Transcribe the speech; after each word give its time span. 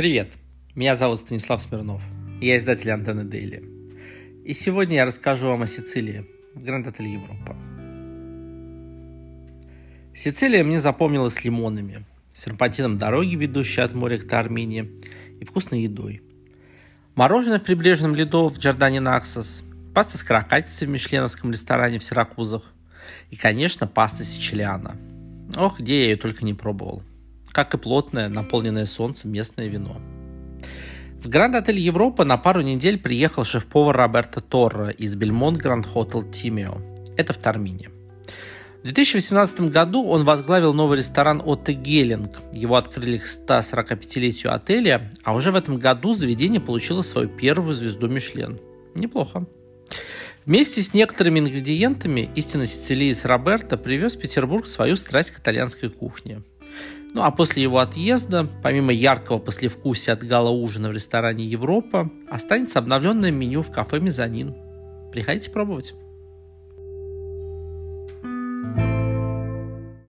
Привет, 0.00 0.32
меня 0.74 0.96
зовут 0.96 1.18
Станислав 1.18 1.60
Смирнов, 1.60 2.00
я 2.40 2.56
издатель 2.56 2.90
Антенны 2.90 3.24
Дейли. 3.24 3.62
И 4.46 4.54
сегодня 4.54 4.96
я 4.96 5.04
расскажу 5.04 5.48
вам 5.48 5.60
о 5.60 5.66
Сицилии 5.66 6.24
в 6.54 6.62
Гранд-отель 6.62 7.06
Европа. 7.06 7.54
Сицилия 10.16 10.64
мне 10.64 10.80
запомнилась 10.80 11.44
лимонами, 11.44 12.06
серпантином 12.34 12.96
дороги, 12.96 13.34
ведущей 13.34 13.82
от 13.82 13.92
моря 13.92 14.16
к 14.16 14.26
Тармине, 14.26 14.88
и 15.38 15.44
вкусной 15.44 15.82
едой. 15.82 16.22
Мороженое 17.14 17.58
в 17.58 17.64
прибрежном 17.64 18.14
ледо 18.14 18.48
в 18.48 18.58
Джордане 18.58 19.00
Наксос, 19.00 19.62
паста 19.94 20.16
с 20.16 20.24
каракатицей 20.24 20.86
в 20.86 20.90
мишленовском 20.92 21.50
ресторане 21.50 21.98
в 21.98 22.04
Сиракузах 22.04 22.72
и, 23.28 23.36
конечно, 23.36 23.86
паста 23.86 24.24
сичилиана. 24.24 24.96
Ох, 25.58 25.78
где 25.78 25.98
я 25.98 26.04
ее 26.06 26.16
только 26.16 26.42
не 26.46 26.54
пробовал 26.54 27.02
как 27.52 27.74
и 27.74 27.78
плотное, 27.78 28.28
наполненное 28.28 28.86
солнцем 28.86 29.32
местное 29.32 29.68
вино. 29.68 29.96
В 31.22 31.28
Гранд-отель 31.28 31.78
Европа 31.78 32.24
на 32.24 32.38
пару 32.38 32.62
недель 32.62 32.98
приехал 32.98 33.44
шеф-повар 33.44 33.96
Роберто 33.96 34.40
Торро 34.40 34.88
из 34.88 35.16
Бельмонт 35.16 35.58
Гранд 35.58 35.84
Хотел 35.84 36.22
Тимео. 36.22 36.80
Это 37.16 37.34
в 37.34 37.38
Тармине. 37.38 37.90
В 38.80 38.84
2018 38.84 39.60
году 39.70 40.06
он 40.06 40.24
возглавил 40.24 40.72
новый 40.72 40.96
ресторан 40.96 41.42
Отте 41.44 41.74
Геллинг. 41.74 42.40
Его 42.54 42.76
открыли 42.76 43.18
к 43.18 43.26
145-летию 43.26 44.54
отеля, 44.54 45.12
а 45.22 45.34
уже 45.34 45.52
в 45.52 45.56
этом 45.56 45.76
году 45.76 46.14
заведение 46.14 46.62
получило 46.62 47.02
свою 47.02 47.28
первую 47.28 47.74
звезду 47.74 48.08
Мишлен. 48.08 48.58
Неплохо. 48.94 49.44
Вместе 50.46 50.82
с 50.82 50.94
некоторыми 50.94 51.40
ингредиентами 51.40 52.30
истинно 52.34 52.64
сицилиец 52.64 53.26
Роберто 53.26 53.76
привез 53.76 54.16
в 54.16 54.20
Петербург 54.20 54.66
свою 54.66 54.96
страсть 54.96 55.32
к 55.32 55.40
итальянской 55.40 55.90
кухне. 55.90 56.42
Ну 57.12 57.22
а 57.22 57.30
после 57.30 57.62
его 57.62 57.78
отъезда, 57.78 58.48
помимо 58.62 58.92
яркого 58.92 59.38
послевкусия 59.38 60.14
от 60.14 60.22
гала-ужина 60.22 60.88
в 60.88 60.92
ресторане 60.92 61.44
«Европа», 61.44 62.10
останется 62.28 62.78
обновленное 62.78 63.30
меню 63.30 63.62
в 63.62 63.70
кафе 63.70 63.98
«Мезонин». 63.98 64.54
Приходите 65.10 65.50
пробовать. 65.50 65.94